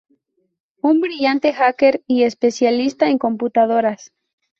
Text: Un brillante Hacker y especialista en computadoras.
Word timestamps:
Un 0.81 0.99
brillante 0.99 1.53
Hacker 1.53 2.01
y 2.07 2.23
especialista 2.23 3.07
en 3.11 3.19
computadoras. 3.19 4.11